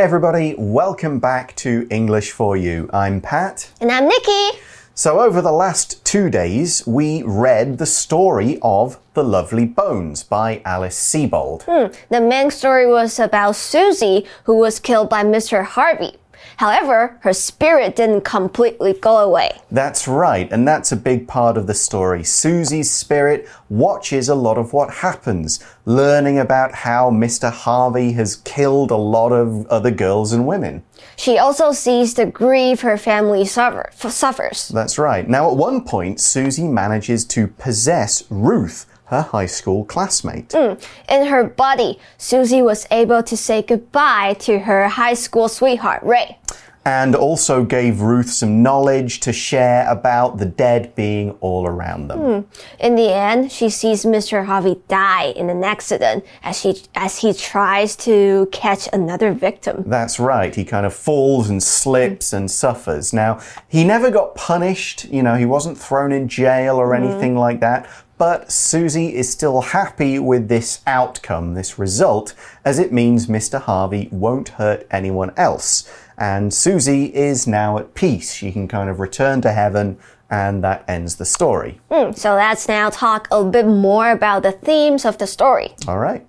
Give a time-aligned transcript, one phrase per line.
[0.00, 0.54] Hi, everybody.
[0.56, 2.88] Welcome back to English for You.
[2.90, 3.70] I'm Pat.
[3.82, 4.58] And I'm Nikki.
[4.94, 10.62] So, over the last two days, we read the story of The Lovely Bones by
[10.64, 11.64] Alice Sebold.
[11.68, 11.92] Hmm.
[12.08, 15.66] The main story was about Susie, who was killed by Mr.
[15.66, 16.16] Harvey.
[16.56, 19.60] However, her spirit didn't completely go away.
[19.70, 22.24] That's right, and that's a big part of the story.
[22.24, 27.50] Susie's spirit watches a lot of what happens, learning about how Mr.
[27.50, 30.82] Harvey has killed a lot of other girls and women.
[31.16, 34.68] She also sees the grief her family suffer, suffers.
[34.68, 35.28] That's right.
[35.28, 40.50] Now, at one point, Susie manages to possess Ruth her high school classmate.
[40.50, 40.82] Mm.
[41.08, 46.38] In her body, Susie was able to say goodbye to her high school sweetheart, Ray.
[46.84, 52.18] And also gave Ruth some knowledge to share about the dead being all around them.
[52.18, 52.44] Mm.
[52.78, 54.46] In the end, she sees Mr.
[54.46, 59.84] Harvey die in an accident as he, as he tries to catch another victim.
[59.86, 60.54] That's right.
[60.54, 62.38] He kind of falls and slips mm.
[62.38, 63.12] and suffers.
[63.12, 65.04] Now, he never got punished.
[65.04, 66.96] You know, he wasn't thrown in jail or mm.
[66.96, 67.90] anything like that
[68.20, 72.34] but Susie is still happy with this outcome, this result,
[72.66, 73.58] as it means Mr.
[73.58, 75.90] Harvey won't hurt anyone else.
[76.18, 78.34] And Susie is now at peace.
[78.34, 81.80] She can kind of return to heaven and that ends the story.
[81.90, 85.74] Mm, so let's now talk a bit more about the themes of the story.
[85.88, 86.26] All right.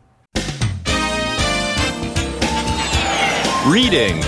[3.68, 4.22] Reading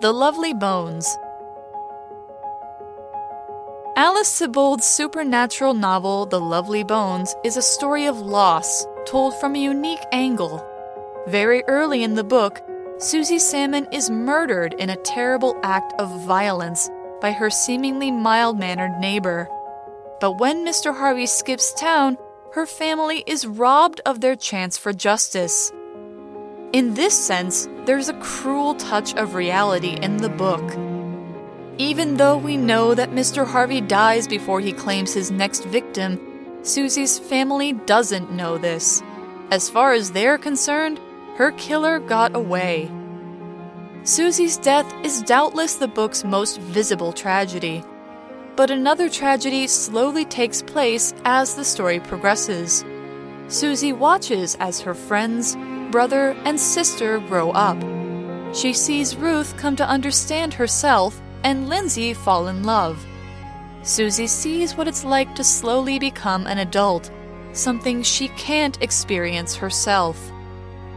[0.00, 1.18] The Lovely Bones
[4.02, 9.60] Alice Sebold's supernatural novel, The Lovely Bones, is a story of loss told from a
[9.60, 10.60] unique angle.
[11.28, 12.60] Very early in the book,
[12.98, 18.98] Susie Salmon is murdered in a terrible act of violence by her seemingly mild mannered
[18.98, 19.48] neighbor.
[20.20, 20.92] But when Mr.
[20.92, 22.18] Harvey skips town,
[22.54, 25.70] her family is robbed of their chance for justice.
[26.72, 30.91] In this sense, there's a cruel touch of reality in the book.
[31.78, 33.46] Even though we know that Mr.
[33.46, 36.20] Harvey dies before he claims his next victim,
[36.62, 39.02] Susie's family doesn't know this.
[39.50, 41.00] As far as they're concerned,
[41.36, 42.90] her killer got away.
[44.04, 47.82] Susie's death is doubtless the book's most visible tragedy.
[48.54, 52.84] But another tragedy slowly takes place as the story progresses.
[53.48, 55.56] Susie watches as her friends,
[55.90, 57.80] brother, and sister grow up.
[58.54, 63.04] She sees Ruth come to understand herself and Lindsay fall in love.
[63.82, 67.10] Susie sees what it's like to slowly become an adult,
[67.52, 70.16] something she can't experience herself.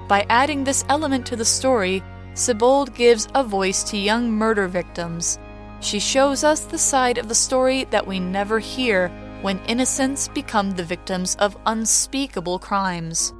[0.08, 5.40] By adding this element to the story, Sebold gives a voice to young murder victims.
[5.80, 9.10] She shows us the side of the story that we never hear
[9.42, 13.34] when innocents become the victims of unspeakable crimes.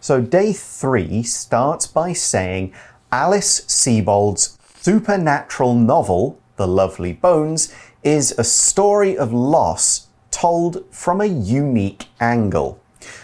[0.00, 2.74] So, day three starts by saying
[3.14, 11.26] Alice Sebold's supernatural novel, The Lovely Bones, is a story of loss told from a
[11.26, 12.80] unique angle.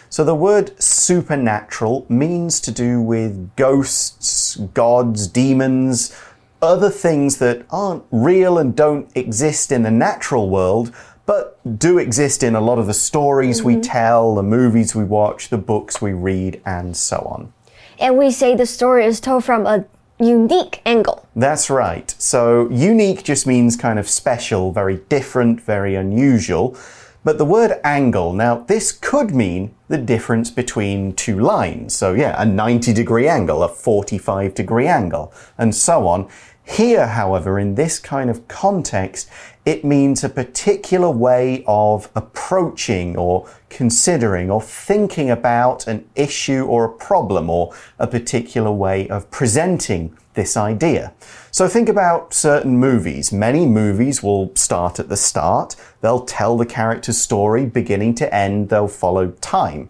[0.08, 6.16] So the word supernatural means to do with ghosts, gods, demons,
[6.62, 10.94] other things that aren't real and don't exist in the natural world,
[11.26, 13.66] but do exist in a lot of the stories mm -hmm.
[13.66, 13.92] we mm-hmm.
[13.92, 17.52] tell, the movies we watch, the books we read, and so on.
[18.00, 19.84] And we say the story is told from a
[20.18, 21.26] unique angle.
[21.36, 22.14] That's right.
[22.18, 26.76] So, unique just means kind of special, very different, very unusual.
[27.22, 31.94] But the word angle, now, this could mean the difference between two lines.
[31.94, 36.28] So, yeah, a 90 degree angle, a 45 degree angle, and so on.
[36.70, 39.28] Here, however, in this kind of context,
[39.64, 46.84] it means a particular way of approaching or considering or thinking about an issue or
[46.84, 51.12] a problem or a particular way of presenting this idea.
[51.50, 53.32] So think about certain movies.
[53.32, 55.74] Many movies will start at the start.
[56.02, 58.68] They'll tell the character's story beginning to end.
[58.68, 59.88] They'll follow time.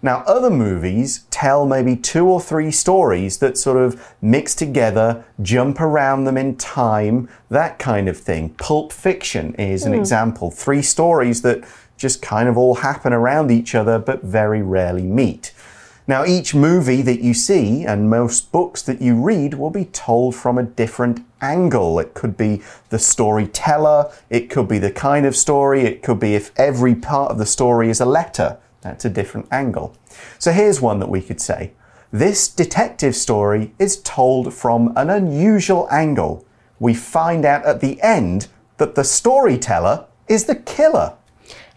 [0.00, 5.80] Now, other movies tell maybe two or three stories that sort of mix together, jump
[5.80, 8.50] around them in time, that kind of thing.
[8.50, 9.98] Pulp Fiction is an mm.
[9.98, 10.52] example.
[10.52, 11.64] Three stories that
[11.96, 15.52] just kind of all happen around each other but very rarely meet.
[16.06, 20.34] Now, each movie that you see and most books that you read will be told
[20.34, 21.98] from a different angle.
[21.98, 26.34] It could be the storyteller, it could be the kind of story, it could be
[26.34, 28.58] if every part of the story is a letter.
[28.80, 29.96] That's a different angle.
[30.38, 31.72] So here's one that we could say.
[32.10, 36.46] This detective story is told from an unusual angle.
[36.78, 38.48] We find out at the end
[38.78, 41.17] that the storyteller is the killer.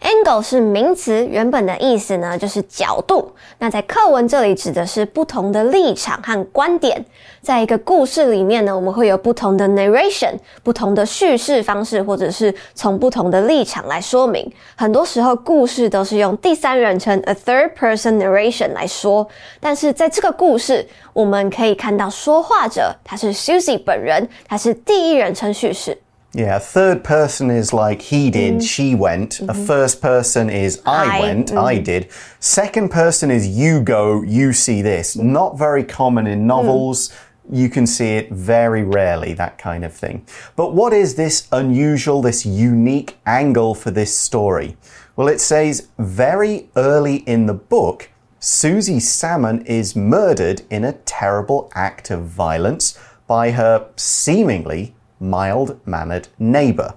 [0.02, 3.32] Angle 是名词，原本的意思呢就是角度。
[3.58, 7.04] 那在课文这里指的是不同的立场和观点。
[7.40, 14.52] 在一个故事里面呢，我们会有不同的 narration，不同的叙事方式，或者是从不同的立场来说明。
[14.76, 19.26] 很多时候故事都是用第三人称 a third person narration 来说。
[19.60, 25.96] 但是在这个故事，我们可以看到说话者他是 Susie 本人，他是第一人称叙事。
[26.34, 28.62] Yeah, third person is like he did, mm.
[28.62, 29.40] she went.
[29.40, 29.50] Mm -hmm.
[29.50, 29.66] A mm-hmm.
[29.66, 31.72] first person is I, I went, mm.
[31.72, 32.06] I did.
[32.40, 35.16] Second person is you go, you see this.
[35.16, 37.08] Not very common in novels.
[37.08, 37.14] Mm.
[37.50, 40.24] You can see it very rarely, that kind of thing.
[40.56, 44.76] But what is this unusual, this unique angle for this story?
[45.16, 48.08] Well, it says very early in the book,
[48.38, 56.28] Susie Salmon is murdered in a terrible act of violence by her seemingly mild mannered
[56.38, 56.94] neighbor.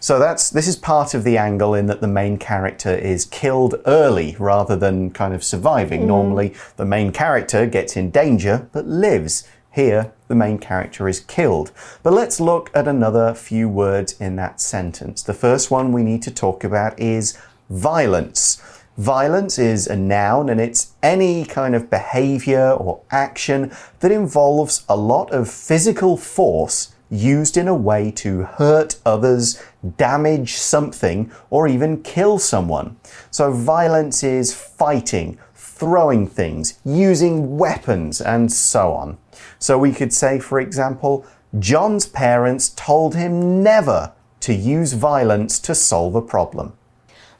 [0.00, 3.74] So that's this is part of the angle in that the main character is killed
[3.86, 6.02] early rather than kind of surviving.
[6.02, 6.06] Mm.
[6.06, 9.46] Normally, the main character gets in danger but lives.
[9.70, 11.70] Here, the main character is killed.
[12.02, 15.22] But let's look at another few words in that sentence.
[15.22, 17.38] The first one we need to talk about is
[17.70, 18.60] violence.
[18.96, 24.96] Violence is a noun and it's any kind of behavior or action that involves a
[24.96, 29.62] lot of physical force used in a way to hurt others,
[29.96, 32.96] damage something, or even kill someone.
[33.30, 39.18] So violence is fighting, throwing things, using weapons, and so on.
[39.58, 41.26] So we could say, for example,
[41.58, 46.77] John's parents told him never to use violence to solve a problem.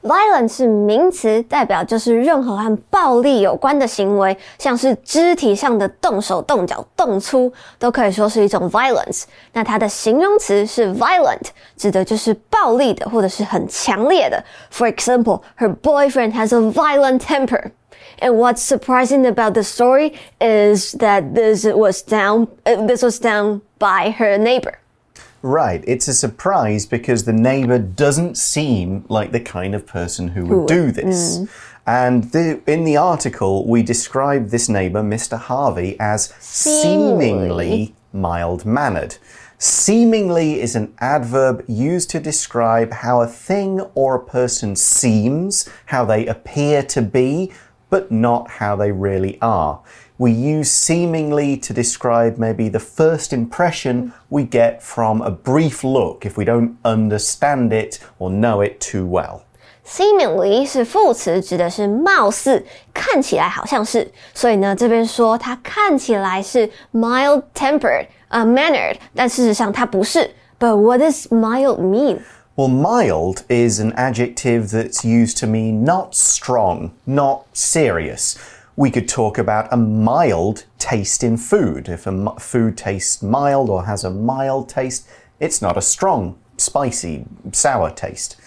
[0.02, 9.22] Violent 是名词，代表就是任何和暴力有关的行为，像是肢体上的动手动脚、动粗，都可以说是一种 violence。
[9.54, 11.46] 那它的形容词是 violent，
[11.78, 14.44] 指的就是暴力的或者是很强烈的。
[14.70, 17.70] For example, her boyfriend has a violent temper.
[18.20, 23.62] And what's surprising about the story is that this was down, uh, this was done
[23.78, 24.74] by her neighbor.
[25.41, 25.83] Right.
[25.87, 30.67] It's a surprise because the neighbor doesn't seem like the kind of person who would
[30.67, 31.39] do this.
[31.39, 31.49] Mm.
[31.87, 35.39] And the, in the article, we describe this neighbor, Mr.
[35.39, 39.17] Harvey, as seemingly, seemingly mild mannered.
[39.57, 46.05] Seemingly is an adverb used to describe how a thing or a person seems, how
[46.05, 47.51] they appear to be,
[47.89, 49.81] but not how they really are
[50.18, 56.24] we use seemingly to describe maybe the first impression we get from a brief look
[56.24, 59.42] if we don't understand it or know it too well.
[59.86, 64.10] Seemingly 是副词，指的是貌似，看起来好像是。
[64.32, 70.30] 所以呢，这边说它看起来是 mild tempered, uh, mannered，但事实上它不是。
[70.58, 72.20] But what does mild mean?
[72.56, 78.36] Well, mild is an adjective that's used to mean not strong, not serious
[78.79, 81.89] we could talk about a mild taste in food.
[81.89, 85.05] If a food tastes mild or has a mild taste,
[85.37, 88.37] it's not a strong, spicy, sour taste.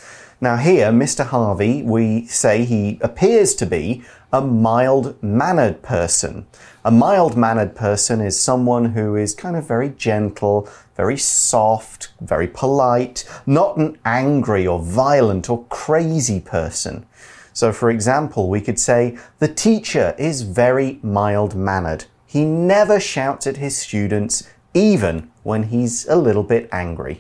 [0.41, 1.27] Now, here, Mr.
[1.27, 6.47] Harvey, we say he appears to be a mild mannered person.
[6.83, 12.49] A mild mannered person is someone who is kind of very gentle, very soft, very
[12.49, 17.05] polite, not an angry or violent or crazy person.
[17.54, 22.06] So, for example, we could say, The teacher is very mild mannered.
[22.28, 24.44] He never shouts at his students,
[24.74, 27.18] even when he's a little bit angry.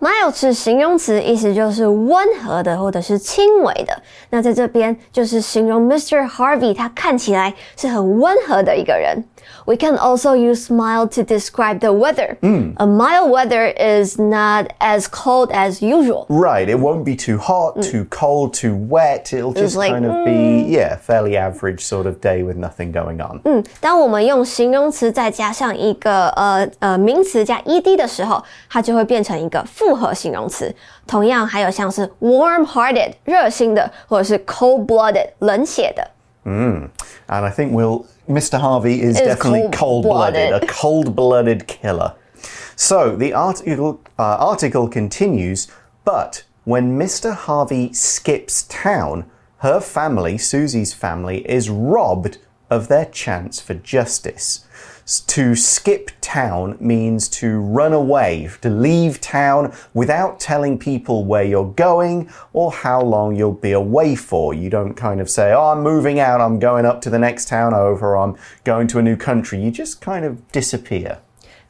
[0.00, 4.02] mild 是形容词，意思就是温和的或者是轻微的。
[4.30, 6.26] 那在这边就是形容 Mr.
[6.26, 9.22] Harvey，他看起来是很温和的一个人。
[9.66, 12.38] We can also use mild to describe the weather.
[12.42, 12.74] Mm.
[12.78, 16.26] A mild weather is not as cold as usual.
[16.28, 16.68] Right.
[16.68, 17.82] It won't be too hot, mm.
[17.82, 19.32] too cold, too wet.
[19.32, 20.24] It'll just like, kind of mm.
[20.24, 23.40] be, yeah, fairly average sort of day with nothing going on.
[23.44, 30.74] 嗯，当我们用形容词再加上一个呃呃名词加 ed 的时候，它就会变成一个复合形容词。
[31.06, 36.10] 同样还有像是 warm-hearted 热心的，或者是 cold-blooded 冷血的。
[36.44, 36.88] Mm.
[37.28, 38.59] And I think we'll Mr.
[38.59, 42.15] Harvey is, definitely cold blooded, a cold blooded killer.
[42.75, 45.67] So the article, uh, article continues,
[46.03, 47.35] but when Mr.
[47.35, 49.29] Harvey skips town,
[49.59, 52.39] her family, Susie's family, is robbed
[52.69, 54.65] of their chance for justice.
[55.27, 61.71] To skip town means to run away, to leave town without telling people where you're
[61.75, 64.53] going or how long you'll be away for.
[64.53, 67.47] You don't kind of say, Oh, I'm moving out, I'm going up to the next
[67.47, 69.63] town over, I'm going to a new country.
[69.63, 71.21] You just kind of disappear.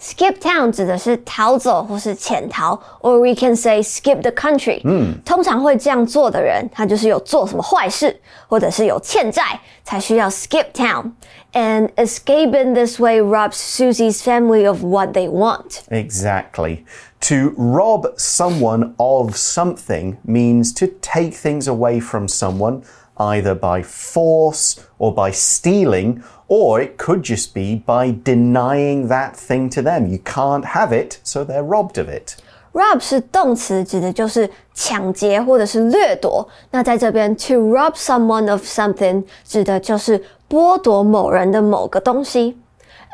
[0.05, 4.81] Skip town 指的是逃走或是潜逃，or we can say skip the country。
[4.85, 8.19] 嗯，通常会这样做的人，他就是有做什么坏事，
[8.49, 15.81] 或者是有欠债，才需要 skip town。And escaping this way robs Susie's family of what they want.
[15.91, 16.85] Exactly.
[17.23, 22.81] To rob someone of something means to take things away from someone
[23.17, 29.69] either by force or by stealing, or it could just be by denying that thing
[29.71, 30.07] to them.
[30.07, 32.37] You can't have it, so they're robbed of it.
[32.73, 36.49] Rob 是动词，指的就是抢劫或者是掠夺。
[36.71, 42.57] 那在这边，to rob someone of something 指的就是剥夺某人的某个东西。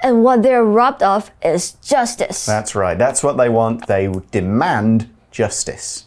[0.02, 2.44] And what they're robbed of is justice.
[2.44, 2.98] That's right.
[2.98, 3.86] That's what they want.
[3.86, 6.02] They demand justice.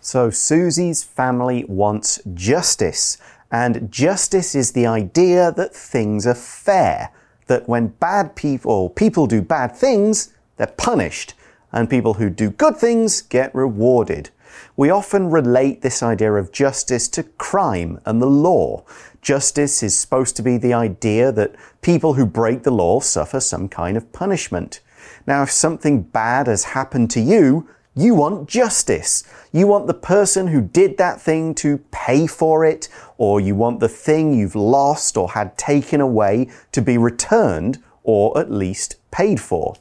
[0.00, 3.16] So Susie's family wants justice.
[3.51, 7.11] And justice is the idea that things are fair,
[7.47, 11.33] that when bad people or people do bad things, they're punished,
[11.71, 14.29] and people who do good things get rewarded.
[14.75, 18.83] We often relate this idea of justice to crime and the law.
[19.21, 23.69] Justice is supposed to be the idea that people who break the law suffer some
[23.69, 24.79] kind of punishment.
[25.27, 29.23] Now, if something bad has happened to you, you want justice.
[29.51, 33.79] You want the person who did that thing to pay for it, or you want
[33.79, 39.39] the thing you've lost or had taken away to be returned or at least paid
[39.39, 39.75] for.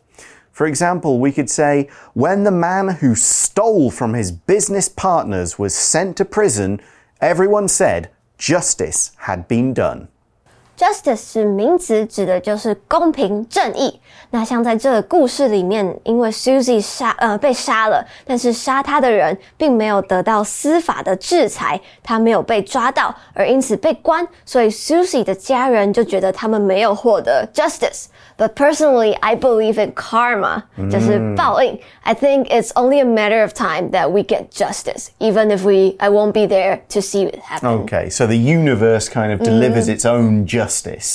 [0.51, 5.75] For example, we could say, when the man who stole from his business partners was
[5.75, 6.81] sent to prison,
[7.21, 10.09] everyone said justice had been done.
[10.80, 13.98] Justice 是名词，指的就是公平正义。
[14.32, 31.80] 那像在这个故事里面，因为 Susie 杀呃被杀了，但是杀他的人并没有得到司法的制裁，他没有被抓到，而因此被关，所以 Susie 的家人就觉得他们没有获得 justice。But personally, I believe in karma，就是报应。
[32.04, 36.10] I think it's only a matter of time that we get justice, even if we I
[36.10, 37.86] won't be there to see it happen.
[37.86, 40.66] Okay, so the universe kind of delivers its own justice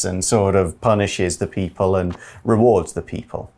[0.06, 3.52] and sort of punishes the people and rewards the people.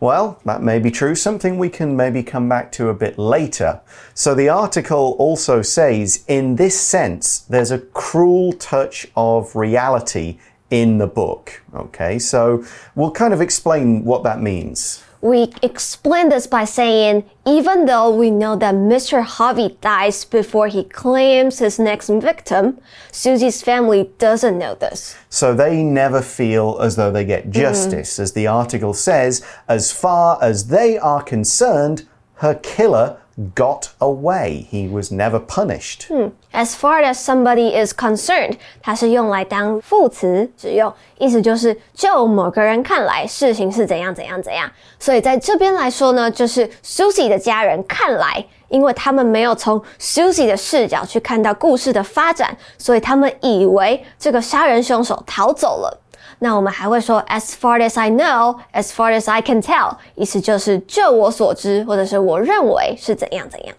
[0.00, 3.80] Well, that may be true, something we can maybe come back to a bit later.
[4.14, 10.38] So the article also says, in this sense, there's a cruel touch of reality
[10.70, 11.62] in the book.
[11.74, 15.03] Okay, so we'll kind of explain what that means.
[15.24, 19.22] We explain this by saying, even though we know that Mr.
[19.22, 22.78] Harvey dies before he claims his next victim,
[23.10, 25.16] Susie's family doesn't know this.
[25.30, 27.52] So they never feel as though they get mm-hmm.
[27.52, 28.18] justice.
[28.18, 33.18] As the article says, as far as they are concerned, her killer
[33.54, 34.66] got away.
[34.70, 36.06] He was never punished.
[36.52, 44.70] As far as somebody is concerned，它是用来当副词使用，意思就是就某个人看来，事情是怎样怎样怎样。
[44.98, 56.00] 所以在这边来说呢，就是 Susie 的家人看来，因为他们没有从 Susie 的视角去看到故事的发展，所以他们以为这个杀人凶手逃走了。
[56.43, 63.75] 那我们还会说，as far as I know, as far as I can tell，意思就是就我所知，或者是我认为是怎样怎样。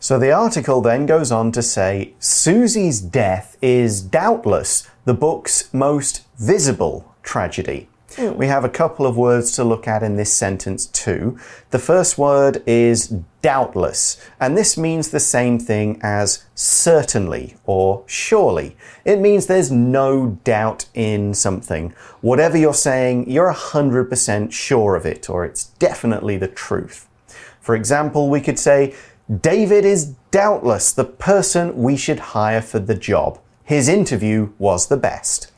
[0.00, 6.20] So the article then goes on to say Susie's death is doubtless the book's most
[6.38, 7.88] visible tragedy.
[8.15, 8.35] Hmm.
[8.35, 11.39] We have a couple of words to look at in this sentence too.
[11.71, 13.07] The first word is
[13.41, 18.75] doubtless, and this means the same thing as certainly or surely.
[19.03, 21.93] It means there's no doubt in something.
[22.21, 27.07] Whatever you're saying, you're 100% sure of it, or it's definitely the truth.
[27.61, 28.93] For example, we could say,
[29.41, 33.39] David is doubtless the person we should hire for the job.
[33.63, 35.52] His interview was the best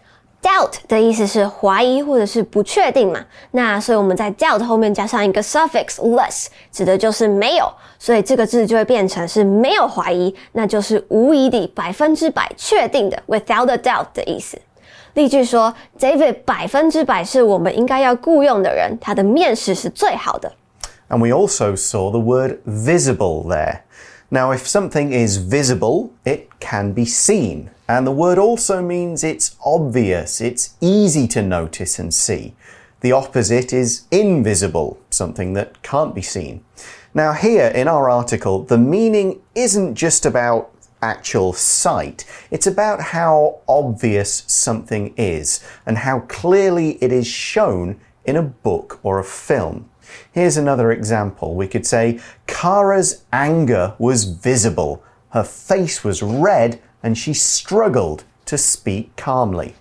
[0.44, 3.20] doubt 的意思是怀疑或者是不确定嘛，
[3.50, 14.59] 那所以我们在 doubt 后面加上一个 suffix less，指的就是没有，所以这个字就会变成是没有怀疑，那就是无疑的、百分之百确定的 without a doubt 的意思。
[15.14, 20.50] 例句说，David 百分之百是我们应该要雇佣的人，他的面试是最好的。
[21.09, 23.80] And we also saw the word visible there.
[24.36, 27.72] Now, if something is visible, it can be seen.
[27.88, 32.54] And the word also means it's obvious, it's easy to notice and see.
[33.00, 36.65] The opposite is invisible, something that can't be seen.
[37.13, 40.70] Now, here in our article, the meaning isn't just about
[41.01, 42.25] actual sight.
[42.51, 49.00] It's about how obvious something is and how clearly it is shown in a book
[49.01, 49.89] or a film.
[50.32, 51.54] Here's another example.
[51.54, 54.99] We could say, Kara's anger was visible.
[55.30, 59.75] Her face was red and she struggled to speak calmly.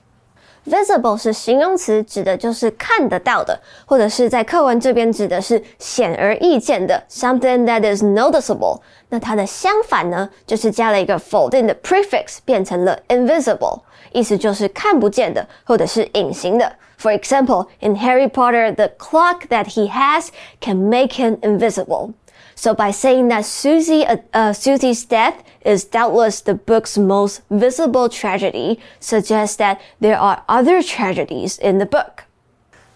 [0.69, 8.79] visible 是形容词，指的就是看得到的，或者是在课文这边指的是显而易见的，something that is noticeable。
[9.09, 13.81] 那它的相反呢，就是加了一个否定的 prefix，变成了 invisible，
[14.13, 16.75] 意思就是看不见的，或者是隐形的。
[16.97, 22.13] For example, in Harry Potter, the clock that he has can make him invisible.
[22.55, 28.09] So by saying that Susie, uh, uh, Susie's death is doubtless the book's most visible
[28.09, 32.25] tragedy, suggests that there are other tragedies in the book.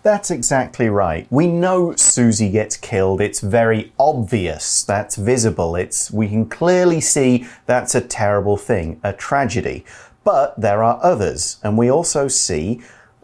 [0.02, 1.28] That's exactly right.
[1.30, 3.22] We know Susie gets killed.
[3.22, 4.84] It's very obvious.
[4.84, 5.78] That's visible.
[5.78, 9.86] It's we can clearly see that's a terrible thing, a tragedy.
[10.24, 12.80] But there are others, and we also see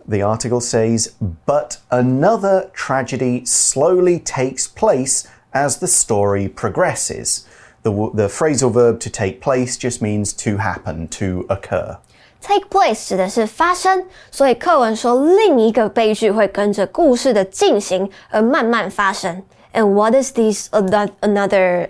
[0.08, 1.14] the article says,
[1.46, 7.46] but another tragedy slowly takes place as the story progresses.
[7.84, 11.98] The, the phrasal verb to take place just means to happen, to occur.
[12.42, 19.44] Take place 指的是发生，所以课文说另一个悲剧会跟着故事的进行而慢慢发生。
[19.74, 21.90] And what is this another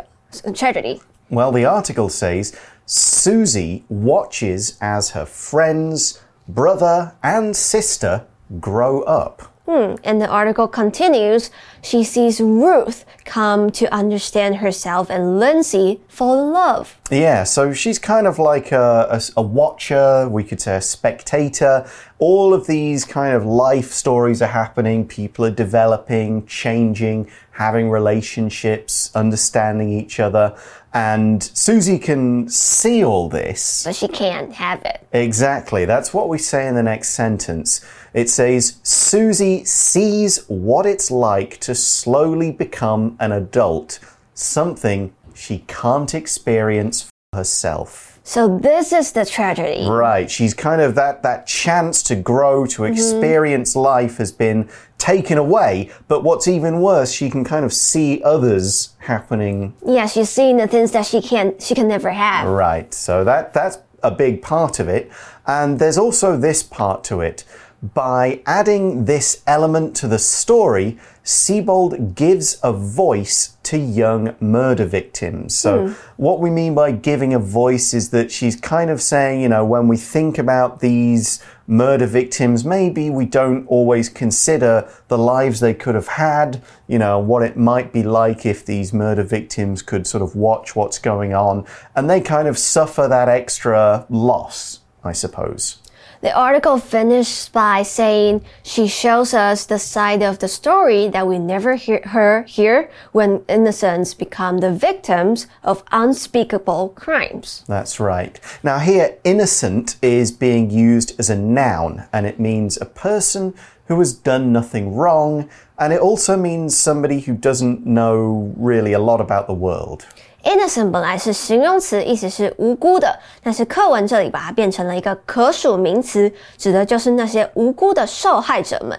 [0.54, 1.00] tragedy?
[1.30, 2.54] Well, the article says
[2.87, 8.27] Susie watches as her friends, brother, and sister
[8.61, 9.55] grow up.
[9.67, 9.95] Hmm.
[10.05, 11.51] And the article continues
[11.83, 16.99] she sees Ruth come to understand herself and Lindsay fall in love.
[17.11, 21.89] Yeah, so she's kind of like a, a, a, watcher, we could say a spectator.
[22.19, 29.11] All of these kind of life stories are happening, people are developing, changing, having relationships,
[29.15, 30.55] understanding each other.
[30.95, 33.83] And Susie can see all this.
[33.83, 35.05] But she can't have it.
[35.13, 35.85] Exactly.
[35.85, 37.85] That's what we say in the next sentence.
[38.15, 43.99] It says, Susie sees what it's like to slowly become an adult,
[44.35, 48.14] something she can't experience for herself.
[48.27, 49.87] So this is the tragedy.
[49.87, 50.31] Right.
[50.31, 52.93] She's kind of that that chance to grow, to mm-hmm.
[52.93, 53.97] experience mm -hmm.
[53.97, 55.91] life has been taken away.
[56.09, 59.75] But what's even worse, she can kind of see others happening.
[59.87, 62.49] Yeah, she's seeing the things that she can not she can never have.
[62.49, 62.95] Right.
[62.95, 65.13] So that that's a big part of it.
[65.45, 67.45] And there's also this part to it
[67.93, 75.59] by adding this element to the story, Sebold gives a voice to young murder victims.
[75.59, 75.95] So, mm.
[76.17, 79.65] what we mean by giving a voice is that she's kind of saying, you know,
[79.65, 85.75] when we think about these murder victims, maybe we don't always consider the lives they
[85.75, 90.07] could have had, you know, what it might be like if these murder victims could
[90.07, 91.67] sort of watch what's going on,
[91.97, 95.79] and they kind of suffer that extra loss, I suppose.
[96.25, 101.39] The article finishes by saying she shows us the side of the story that we
[101.39, 107.63] never hear her hear when innocents become the victims of unspeakable crimes.
[107.69, 108.41] That's right.
[108.63, 113.53] Now here, innocent is being used as a noun and it means a person
[113.89, 118.99] who has done nothing wrong and it also means somebody who doesn't know really a
[118.99, 120.07] lot about the world
[120.44, 128.98] innocent 本来是形容词，意思是无辜的，但是课文这里把它变成了一个可数名词，指的就是那些无辜的受害者们。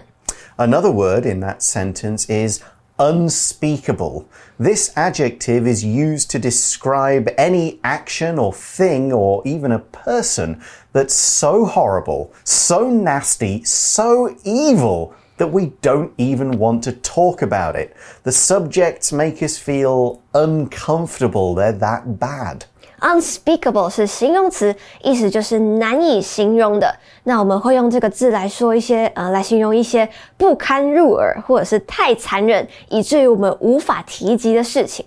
[0.57, 2.61] Another word in that sentence is
[2.99, 4.25] unspeakable.
[4.59, 10.59] This adjective is used to describe any action or thing or even a person
[10.93, 17.75] that's so horrible, so nasty, so evil that we don't even want to talk about
[17.75, 17.93] it.
[18.25, 21.55] The subjects make us feel uncomfortable.
[21.55, 22.63] They're that bad.
[23.01, 26.95] Unspeakable 是形容词，意思就是难以形容的。
[27.25, 35.07] 那我们会用这个字来说一些，呃，来形容一些不堪入耳或者是太残忍，以至于我们无法提及的事情。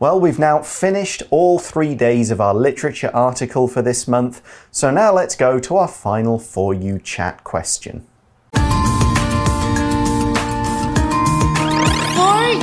[0.00, 4.38] Well, we've now finished all three days of our literature article for this month,
[4.72, 8.00] so now let's go to our final For You chat question.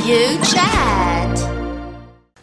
[0.07, 1.37] You Chat.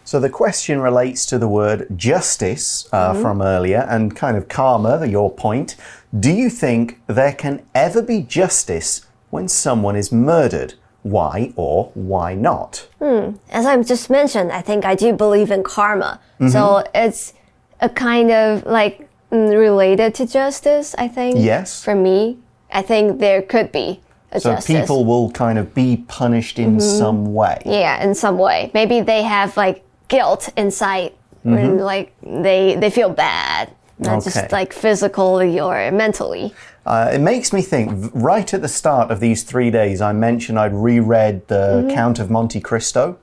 [0.04, 4.50] So the question relates to the word justice uh, mm from earlier and kind of
[4.50, 5.78] karma, your point.
[6.20, 10.74] Do you think there can ever be justice when someone is murdered?
[11.04, 12.90] Why or why not?
[13.00, 13.38] Hmm.
[13.50, 16.20] As I just mentioned, I think I do believe in karma.
[16.40, 16.52] Mm -hmm.
[16.52, 17.34] So it's
[17.80, 21.38] a kind of like mm, related to justice, I think.
[21.38, 21.84] Yes.
[21.84, 22.36] For me,
[22.74, 24.00] I think there could be
[24.40, 26.98] so people will kind of be punished in mm -hmm.
[26.98, 27.62] some way.
[27.66, 28.70] Yeah, in some way.
[28.74, 31.12] Maybe they have like guilt inside,
[31.44, 31.90] mm -hmm.
[31.92, 32.12] like
[32.44, 33.68] they they feel bad,
[33.98, 34.32] not okay.
[34.32, 36.54] just like physically or mentally.
[36.86, 38.12] Uh, it makes me think.
[38.14, 41.96] Right at the start of these three days, I mentioned I'd reread the mm -hmm.
[41.96, 43.16] Count of Monte Cristo.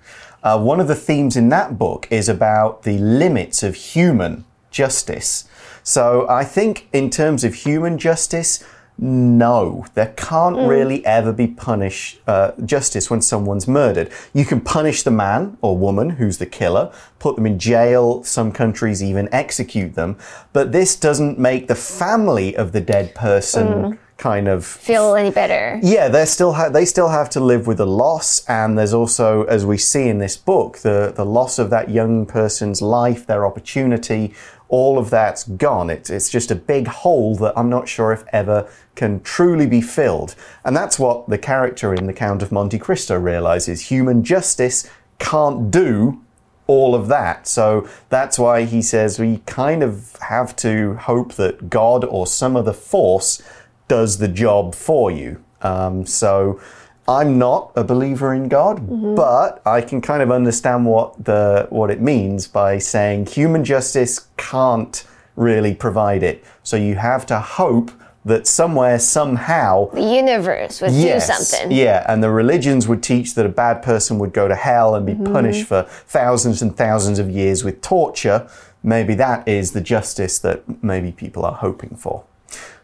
[0.42, 5.44] Uh, one of the themes in that book is about the limits of human justice.
[5.82, 8.64] So I think, in terms of human justice,
[9.02, 14.12] No, there can't really ever be punish uh, justice when someone's murdered.
[14.34, 18.22] You can punish the man or woman who's the killer, put them in jail.
[18.24, 20.18] Some countries even execute them,
[20.52, 25.80] but this doesn't make the family of the dead person kind of Feel any better?
[25.82, 29.44] yeah, they still have they still have to live with the loss, and there's also,
[29.44, 33.46] as we see in this book, the the loss of that young person's life, their
[33.46, 34.34] opportunity,
[34.70, 35.90] all of that's gone.
[35.90, 39.82] It's it's just a big hole that I'm not sure if ever can truly be
[39.82, 44.88] filled, and that's what the character in the Count of Monte Cristo realizes: human justice
[45.18, 46.22] can't do
[46.66, 47.48] all of that.
[47.48, 52.56] So that's why he says we kind of have to hope that God or some
[52.56, 53.42] other force
[53.88, 55.42] does the job for you.
[55.62, 56.60] Um, so
[57.10, 58.76] I'm not a believer in God,
[59.16, 64.28] but I can kind of understand what the what it means by saying human justice
[64.36, 64.96] can't
[65.34, 66.44] really provide it.
[66.62, 67.90] So you have to hope
[68.24, 71.72] that somewhere somehow The universe would do something.
[71.72, 75.04] yeah, and the religions would teach that a bad person would go to hell and
[75.06, 75.32] be Mm-hmm.
[75.32, 78.46] punished for thousands and thousands of years with torture.
[78.82, 82.22] Maybe that is the justice that maybe people are hoping for.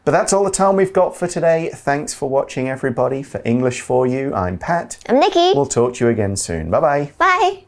[0.06, 1.68] But that's all the time we've got for today.
[1.74, 3.24] Thanks for watching, everybody.
[3.24, 4.98] For English for You, I'm Pat.
[5.08, 5.50] I'm Nikki.
[5.52, 6.70] We'll talk to you again soon.
[6.70, 7.12] Bye bye.
[7.18, 7.64] Bye.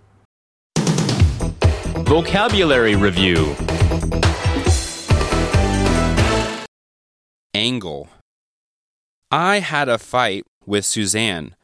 [2.05, 3.57] Vocabulary Review
[7.55, 8.09] Angle
[9.33, 11.57] I had a fight with Suzanne,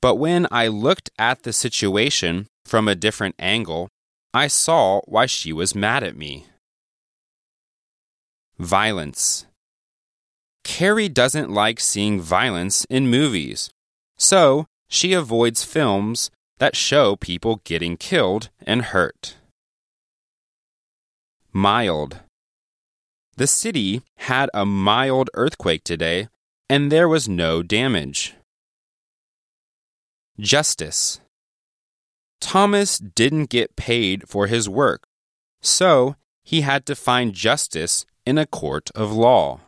[0.00, 3.90] but when I looked at the situation from a different angle,
[4.32, 6.46] I saw why she was mad at me.
[8.58, 9.44] Violence
[10.64, 13.70] Carrie doesn't like seeing violence in movies,
[14.16, 19.36] so she avoids films that show people getting killed and hurt.
[21.52, 22.20] Mild.
[23.36, 26.28] The city had a mild earthquake today,
[26.68, 28.34] and there was no damage.
[30.38, 31.20] Justice.
[32.40, 35.04] Thomas didn't get paid for his work,
[35.62, 39.60] so he had to find justice in a court of law.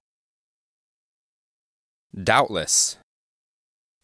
[2.15, 2.97] Doubtless.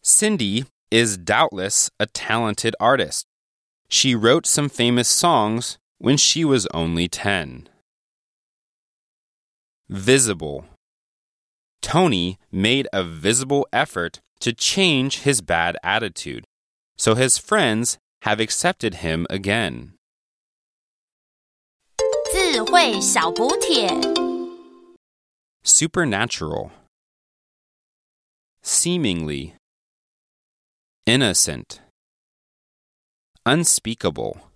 [0.02, 3.26] Cindy is doubtless a talented artist.
[3.88, 7.68] She wrote some famous songs when she was only 10.
[9.88, 10.64] Visible.
[11.80, 16.44] Tony made a visible effort to change his bad attitude,
[16.96, 19.94] so his friends have accepted him again.
[22.30, 23.88] 智慧小补帖。
[25.64, 26.70] Supernatural.
[28.65, 29.55] Seemingly.
[31.05, 31.81] Innocent.
[33.45, 34.52] Unspeakable.